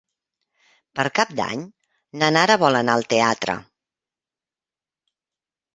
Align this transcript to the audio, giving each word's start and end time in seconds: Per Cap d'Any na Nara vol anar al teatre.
Per 0.99 1.05
Cap 1.19 1.33
d'Any 1.39 1.61
na 2.23 2.31
Nara 2.39 2.57
vol 2.65 2.81
anar 2.81 2.97
al 3.01 3.07
teatre. 3.13 3.59